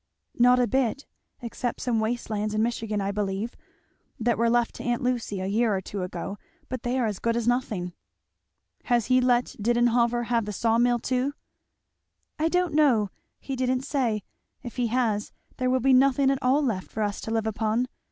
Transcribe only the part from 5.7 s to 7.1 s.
or two ago; but they are